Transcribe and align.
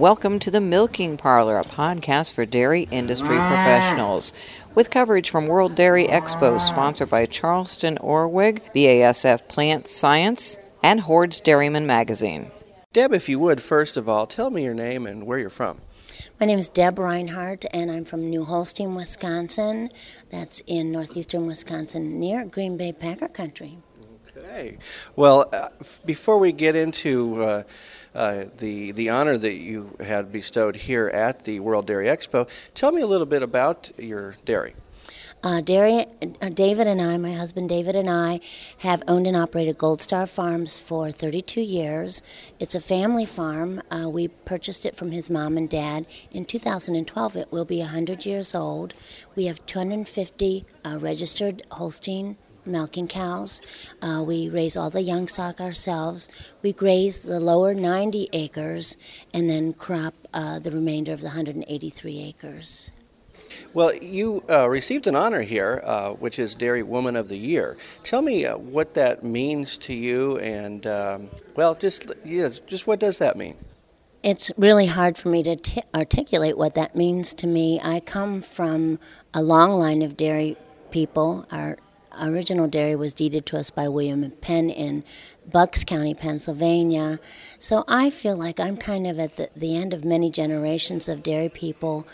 Welcome 0.00 0.38
to 0.38 0.50
the 0.50 0.62
Milking 0.62 1.18
Parlor, 1.18 1.58
a 1.58 1.62
podcast 1.62 2.32
for 2.32 2.46
dairy 2.46 2.88
industry 2.90 3.36
professionals. 3.36 4.32
With 4.74 4.88
coverage 4.88 5.28
from 5.28 5.46
World 5.46 5.74
Dairy 5.74 6.06
Expo, 6.06 6.58
sponsored 6.58 7.10
by 7.10 7.26
Charleston 7.26 7.98
Orwig, 7.98 8.62
BASF 8.74 9.46
Plant 9.46 9.86
Science, 9.86 10.56
and 10.82 11.00
Hoard's 11.00 11.42
Dairyman 11.42 11.86
Magazine. 11.86 12.50
Deb, 12.94 13.12
if 13.12 13.28
you 13.28 13.38
would, 13.40 13.60
first 13.60 13.98
of 13.98 14.08
all, 14.08 14.26
tell 14.26 14.48
me 14.48 14.64
your 14.64 14.72
name 14.72 15.06
and 15.06 15.26
where 15.26 15.38
you're 15.38 15.50
from. 15.50 15.82
My 16.40 16.46
name 16.46 16.58
is 16.58 16.70
Deb 16.70 16.98
Reinhart, 16.98 17.66
and 17.70 17.90
I'm 17.90 18.06
from 18.06 18.30
New 18.30 18.46
Holstein, 18.46 18.94
Wisconsin. 18.94 19.90
That's 20.30 20.60
in 20.66 20.92
northeastern 20.92 21.46
Wisconsin, 21.46 22.18
near 22.18 22.46
Green 22.46 22.78
Bay 22.78 22.94
Packer 22.94 23.28
Country. 23.28 23.76
Okay. 24.34 24.78
Well, 25.16 25.50
uh, 25.52 25.68
f- 25.80 26.00
before 26.04 26.38
we 26.38 26.52
get 26.52 26.74
into 26.74 27.42
uh, 27.42 27.62
uh, 28.14 28.44
the 28.58 28.92
the 28.92 29.08
honor 29.08 29.38
that 29.38 29.54
you 29.54 29.96
had 30.00 30.32
bestowed 30.32 30.76
here 30.76 31.08
at 31.08 31.44
the 31.44 31.60
World 31.60 31.86
Dairy 31.86 32.06
Expo, 32.06 32.48
tell 32.74 32.92
me 32.92 33.02
a 33.02 33.06
little 33.06 33.26
bit 33.26 33.42
about 33.42 33.90
your 33.98 34.36
dairy. 34.44 34.74
Uh, 35.42 35.62
dairy, 35.62 36.04
uh, 36.42 36.50
David 36.50 36.86
and 36.86 37.00
I, 37.00 37.16
my 37.16 37.32
husband 37.32 37.70
David 37.70 37.96
and 37.96 38.10
I, 38.10 38.40
have 38.78 39.02
owned 39.08 39.26
and 39.26 39.36
operated 39.36 39.78
Gold 39.78 40.02
Star 40.02 40.26
Farms 40.26 40.76
for 40.76 41.10
32 41.10 41.62
years. 41.62 42.20
It's 42.58 42.74
a 42.74 42.80
family 42.80 43.24
farm. 43.24 43.80
Uh, 43.90 44.10
we 44.10 44.28
purchased 44.28 44.84
it 44.84 44.94
from 44.94 45.12
his 45.12 45.30
mom 45.30 45.56
and 45.56 45.68
dad. 45.68 46.06
In 46.30 46.44
2012, 46.44 47.36
it 47.36 47.50
will 47.50 47.64
be 47.64 47.78
100 47.78 48.26
years 48.26 48.54
old. 48.54 48.92
We 49.34 49.46
have 49.46 49.64
250 49.64 50.66
uh, 50.84 50.98
registered 51.00 51.62
Holstein 51.70 52.36
milking 52.70 53.08
cows. 53.08 53.60
Uh, 54.00 54.24
we 54.26 54.48
raise 54.48 54.76
all 54.76 54.90
the 54.90 55.02
young 55.02 55.28
stock 55.28 55.60
ourselves. 55.60 56.28
We 56.62 56.72
graze 56.72 57.20
the 57.20 57.40
lower 57.40 57.74
90 57.74 58.28
acres 58.32 58.96
and 59.34 59.50
then 59.50 59.72
crop 59.72 60.14
uh, 60.32 60.58
the 60.58 60.70
remainder 60.70 61.12
of 61.12 61.20
the 61.20 61.26
183 61.26 62.22
acres. 62.22 62.92
Well, 63.74 63.94
you 63.94 64.44
uh, 64.48 64.68
received 64.68 65.06
an 65.06 65.16
honor 65.16 65.42
here, 65.42 65.82
uh, 65.84 66.10
which 66.10 66.38
is 66.38 66.54
Dairy 66.54 66.82
Woman 66.82 67.16
of 67.16 67.28
the 67.28 67.36
Year. 67.36 67.76
Tell 68.04 68.22
me 68.22 68.46
uh, 68.46 68.56
what 68.56 68.94
that 68.94 69.24
means 69.24 69.76
to 69.78 69.94
you, 69.94 70.38
and 70.38 70.86
um, 70.86 71.30
well, 71.56 71.74
just 71.74 72.06
yes, 72.24 72.60
just 72.66 72.86
what 72.86 73.00
does 73.00 73.18
that 73.18 73.36
mean? 73.36 73.56
It's 74.22 74.50
really 74.56 74.86
hard 74.86 75.16
for 75.16 75.28
me 75.28 75.42
to 75.44 75.56
t- 75.56 75.82
articulate 75.94 76.58
what 76.58 76.74
that 76.74 76.94
means 76.94 77.32
to 77.34 77.46
me. 77.46 77.80
I 77.82 78.00
come 78.00 78.42
from 78.42 78.98
a 79.32 79.42
long 79.42 79.72
line 79.72 80.02
of 80.02 80.16
dairy 80.16 80.56
people. 80.90 81.46
Our 81.50 81.78
original 82.20 82.66
dairy 82.66 82.96
was 82.96 83.14
deeded 83.14 83.46
to 83.46 83.58
us 83.58 83.70
by 83.70 83.88
William 83.88 84.28
Penn 84.40 84.70
in 84.70 85.04
Bucks 85.50 85.84
County, 85.84 86.14
Pennsylvania. 86.14 87.20
So 87.58 87.84
I 87.88 88.10
feel 88.10 88.36
like 88.36 88.58
I'm 88.60 88.76
kind 88.76 89.06
of 89.06 89.18
at 89.18 89.36
the, 89.36 89.50
the 89.56 89.76
end 89.76 89.92
of 89.92 90.04
many 90.04 90.30
generations 90.30 91.08
of 91.08 91.22
dairy 91.22 91.48
people. 91.48 92.06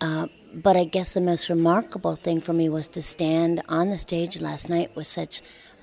Uh, 0.00 0.28
but 0.54 0.76
I 0.76 0.84
guess 0.84 1.12
the 1.12 1.20
most 1.20 1.48
remarkable 1.48 2.14
thing 2.14 2.40
for 2.40 2.52
me 2.52 2.68
was 2.68 2.88
to 2.88 3.02
stand 3.02 3.62
on 3.68 3.90
the 3.90 3.98
stage 3.98 4.40
last 4.40 4.68
night 4.68 4.94
with 4.94 5.06
such 5.06 5.42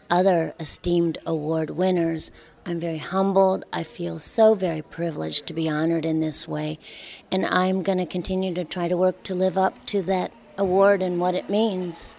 other 0.09 0.53
esteemed 0.59 1.17
award 1.25 1.71
winners. 1.71 2.31
I'm 2.65 2.79
very 2.79 2.97
humbled. 2.97 3.63
I 3.71 3.83
feel 3.83 4.17
so 4.17 4.55
very 4.55 4.81
privileged 4.81 5.45
to 5.47 5.53
be 5.53 5.69
honored 5.69 6.05
in 6.05 6.19
this 6.19 6.47
way. 6.47 6.79
And 7.31 7.45
I'm 7.45 7.83
going 7.83 7.99
to 7.99 8.05
continue 8.05 8.53
to 8.55 8.65
try 8.65 8.87
to 8.87 8.97
work 8.97 9.21
to 9.23 9.35
live 9.35 9.57
up 9.57 9.85
to 9.87 10.01
that 10.03 10.31
award 10.57 11.01
and 11.01 11.19
what 11.19 11.35
it 11.35 11.49
means. 11.49 12.15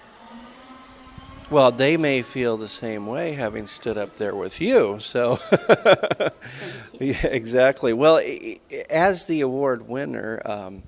Well, 1.48 1.70
they 1.70 1.96
may 1.96 2.22
feel 2.22 2.56
the 2.56 2.68
same 2.68 3.06
way 3.06 3.34
having 3.34 3.68
stood 3.68 3.96
up 3.96 4.16
there 4.16 4.34
with 4.34 4.60
you. 4.60 4.98
So, 4.98 5.38
yeah, 6.98 7.24
exactly. 7.28 7.92
Well, 7.92 8.20
as 8.90 9.26
the 9.26 9.42
award 9.42 9.88
winner, 9.88 10.42
um, 10.44 10.82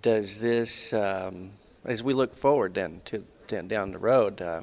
does 0.00 0.40
this, 0.40 0.94
um, 0.94 1.50
as 1.84 2.02
we 2.02 2.14
look 2.14 2.34
forward 2.34 2.72
then 2.72 3.02
to, 3.04 3.22
to 3.48 3.62
down 3.64 3.92
the 3.92 3.98
road, 3.98 4.40
uh, 4.40 4.62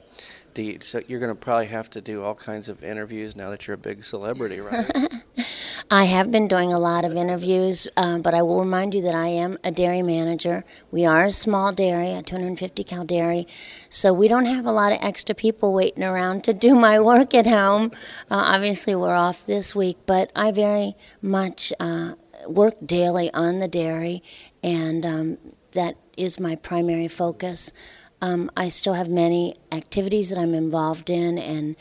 do 0.55 0.63
you, 0.63 0.79
so 0.81 0.99
you're 1.07 1.19
going 1.19 1.31
to 1.31 1.39
probably 1.39 1.67
have 1.67 1.91
to 1.91 2.01
do 2.01 2.23
all 2.23 2.33
kinds 2.33 2.67
of 2.67 2.83
interviews 2.83 3.35
now 3.35 3.51
that 3.51 3.67
you're 3.67 3.75
a 3.75 3.77
big 3.77 4.03
celebrity, 4.03 4.59
right? 4.59 4.89
I 5.91 6.03
have 6.03 6.29
been 6.29 6.47
doing 6.47 6.71
a 6.71 6.77
lot 6.77 7.03
of 7.03 7.15
interviews, 7.15 7.87
uh, 7.97 8.19
but 8.19 8.35
I 8.35 8.43
will 8.43 8.59
remind 8.59 8.93
you 8.93 9.01
that 9.01 9.15
I 9.15 9.29
am 9.29 9.57
a 9.63 9.71
dairy 9.71 10.03
manager. 10.03 10.63
We 10.91 11.03
are 11.03 11.23
a 11.23 11.31
small 11.31 11.71
dairy, 11.71 12.13
a 12.13 12.21
250 12.21 12.83
cow 12.83 13.03
dairy, 13.03 13.47
so 13.89 14.13
we 14.13 14.27
don't 14.27 14.45
have 14.45 14.67
a 14.67 14.71
lot 14.71 14.91
of 14.91 14.99
extra 15.01 15.33
people 15.33 15.73
waiting 15.73 16.03
around 16.03 16.43
to 16.43 16.53
do 16.67 16.75
my 16.75 16.99
work 16.99 17.33
at 17.33 17.47
home. 17.47 17.91
Uh, 18.29 18.35
obviously, 18.35 18.93
we're 18.93 19.15
off 19.15 19.47
this 19.47 19.75
week, 19.75 19.97
but 20.05 20.31
I 20.35 20.51
very 20.51 20.95
much 21.23 21.73
uh, 21.79 22.13
work 22.47 22.75
daily 22.85 23.33
on 23.33 23.57
the 23.57 23.67
dairy, 23.67 24.21
and 24.61 25.03
um, 25.03 25.37
that 25.71 25.95
is 26.15 26.39
my 26.39 26.55
primary 26.55 27.07
focus. 27.07 27.73
Um, 28.21 28.51
I 28.55 28.69
still 28.69 28.93
have 28.93 29.09
many 29.09 29.55
activities 29.71 30.29
that 30.29 30.37
I'm 30.37 30.53
involved 30.53 31.09
in 31.09 31.39
and 31.39 31.75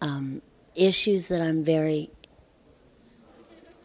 um, 0.00 0.42
issues 0.74 1.28
that 1.28 1.40
I'm 1.40 1.62
very 1.62 2.10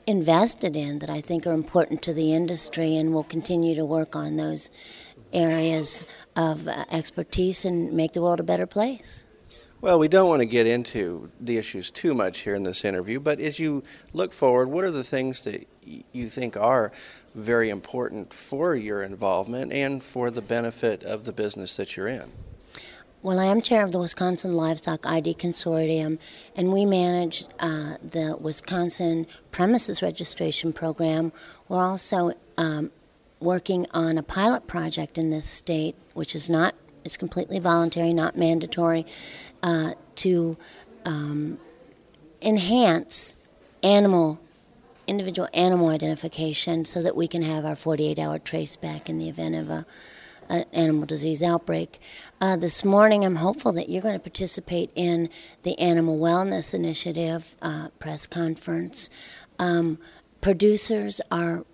invested 0.07 0.75
in 0.75 0.99
that 0.99 1.09
I 1.09 1.21
think 1.21 1.45
are 1.45 1.53
important 1.53 2.01
to 2.03 2.13
the 2.13 2.33
industry, 2.33 2.95
and 2.95 3.13
we'll 3.13 3.23
continue 3.23 3.75
to 3.75 3.85
work 3.85 4.15
on 4.15 4.37
those 4.37 4.71
areas 5.33 6.05
of 6.35 6.67
uh, 6.67 6.85
expertise 6.89 7.65
and 7.65 7.91
make 7.91 8.13
the 8.13 8.21
world 8.21 8.39
a 8.39 8.43
better 8.43 8.65
place. 8.65 9.25
Well, 9.79 9.99
we 9.99 10.07
don't 10.07 10.27
want 10.27 10.39
to 10.39 10.47
get 10.47 10.65
into 10.65 11.29
the 11.39 11.57
issues 11.57 11.91
too 11.91 12.15
much 12.15 12.39
here 12.39 12.55
in 12.55 12.63
this 12.63 12.83
interview, 12.83 13.19
but 13.19 13.39
as 13.39 13.59
you 13.59 13.83
look 14.11 14.33
forward, 14.33 14.69
what 14.69 14.83
are 14.83 14.91
the 14.91 15.03
things 15.03 15.41
that 15.41 15.67
you 16.11 16.29
think 16.29 16.57
are 16.57 16.91
very 17.35 17.69
important 17.69 18.33
for 18.33 18.75
your 18.75 19.03
involvement 19.03 19.71
and 19.71 20.03
for 20.03 20.31
the 20.31 20.41
benefit 20.41 21.03
of 21.03 21.25
the 21.25 21.31
business 21.31 21.75
that 21.75 21.95
you're 21.95 22.07
in? 22.07 22.31
Well, 23.27 23.41
I 23.41 23.47
am 23.47 23.59
chair 23.59 23.83
of 23.83 23.91
the 23.91 23.99
Wisconsin 23.99 24.53
Livestock 24.53 25.05
ID 25.05 25.33
Consortium, 25.33 26.17
and 26.55 26.71
we 26.71 26.85
manage 26.85 27.43
uh, 27.59 27.97
the 28.01 28.37
Wisconsin 28.39 29.27
Premises 29.51 30.01
Registration 30.01 30.71
Program. 30.71 31.33
We're 31.67 31.83
also 31.83 32.31
um, 32.57 32.89
working 33.41 33.85
on 33.91 34.17
a 34.17 34.23
pilot 34.23 34.65
project 34.65 35.17
in 35.17 35.29
this 35.29 35.45
state, 35.45 35.97
which 36.13 36.35
is 36.35 36.49
not 36.49 36.73
is 37.03 37.17
completely 37.17 37.59
voluntary, 37.59 38.13
not 38.13 38.37
mandatory, 38.37 39.05
uh, 39.61 39.91
to 40.15 40.55
um, 41.03 41.59
enhance 42.41 43.35
animal 43.83 44.39
individual 45.05 45.49
animal 45.53 45.89
identification 45.89 46.85
so 46.85 47.01
that 47.01 47.13
we 47.13 47.27
can 47.27 47.41
have 47.41 47.65
our 47.65 47.75
48 47.75 48.19
hour 48.19 48.39
trace 48.39 48.77
back 48.77 49.09
in 49.09 49.17
the 49.17 49.27
event 49.27 49.55
of 49.55 49.69
a 49.69 49.85
an 50.49 50.65
animal 50.73 51.05
disease 51.05 51.43
outbreak. 51.43 51.99
Uh, 52.39 52.55
this 52.55 52.83
morning, 52.85 53.25
I'm 53.25 53.37
hopeful 53.37 53.71
that 53.73 53.89
you're 53.89 54.01
going 54.01 54.15
to 54.15 54.19
participate 54.19 54.91
in 54.95 55.29
the 55.63 55.77
Animal 55.79 56.17
Wellness 56.17 56.73
Initiative 56.73 57.55
uh, 57.61 57.89
press 57.99 58.27
conference. 58.27 59.09
Um, 59.59 59.99
producers 60.41 61.21
are 61.31 61.65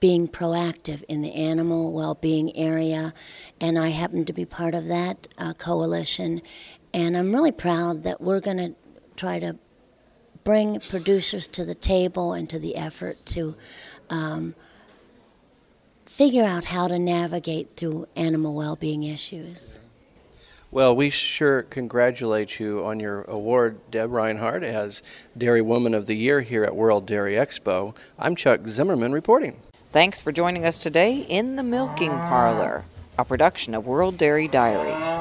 being 0.00 0.28
proactive 0.28 1.02
in 1.08 1.22
the 1.22 1.34
animal 1.34 1.92
well 1.92 2.14
being 2.14 2.56
area, 2.56 3.12
and 3.60 3.78
I 3.78 3.88
happen 3.88 4.24
to 4.24 4.32
be 4.32 4.44
part 4.44 4.74
of 4.74 4.86
that 4.86 5.28
uh, 5.38 5.54
coalition. 5.54 6.42
And 6.94 7.16
I'm 7.16 7.34
really 7.34 7.52
proud 7.52 8.04
that 8.04 8.20
we're 8.20 8.40
going 8.40 8.58
to 8.58 8.74
try 9.16 9.38
to 9.38 9.56
bring 10.44 10.80
producers 10.80 11.46
to 11.48 11.64
the 11.64 11.74
table 11.74 12.32
and 12.32 12.48
to 12.50 12.58
the 12.58 12.76
effort 12.76 13.24
to 13.26 13.56
um, 14.10 14.54
figure 16.22 16.44
out 16.44 16.66
how 16.66 16.86
to 16.86 17.00
navigate 17.00 17.74
through 17.74 18.06
animal 18.14 18.54
well 18.54 18.76
being 18.76 19.02
issues. 19.02 19.80
Well, 20.70 20.94
we 20.94 21.10
sure 21.10 21.64
congratulate 21.64 22.60
you 22.60 22.84
on 22.84 23.00
your 23.00 23.22
award, 23.22 23.80
Deb 23.90 24.12
Reinhart, 24.12 24.62
as 24.62 25.02
Dairy 25.36 25.62
Woman 25.62 25.94
of 25.94 26.06
the 26.06 26.14
Year 26.14 26.42
here 26.42 26.62
at 26.62 26.76
World 26.76 27.06
Dairy 27.06 27.32
Expo. 27.32 27.96
I'm 28.20 28.36
Chuck 28.36 28.68
Zimmerman 28.68 29.10
reporting. 29.10 29.62
Thanks 29.90 30.22
for 30.22 30.30
joining 30.30 30.64
us 30.64 30.78
today 30.78 31.26
in 31.28 31.56
the 31.56 31.64
Milking 31.64 32.12
Parlor, 32.12 32.84
a 33.18 33.24
production 33.24 33.74
of 33.74 33.84
World 33.84 34.16
Dairy 34.16 34.46
Diary. 34.46 35.11